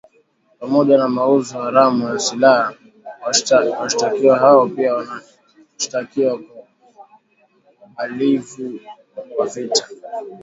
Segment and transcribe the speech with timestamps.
[0.59, 2.73] Pamoja na mauzo haramu ya silaha
[3.79, 6.65] washtakiwa hao pia wanashtakiwa kwa
[7.95, 8.79] uhalivu
[9.37, 9.87] wa vita